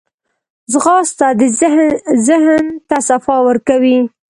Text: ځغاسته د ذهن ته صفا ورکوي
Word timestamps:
ځغاسته 0.71 1.27
د 1.39 1.41
ذهن 2.27 2.63
ته 2.89 2.97
صفا 3.07 3.37
ورکوي 3.47 3.99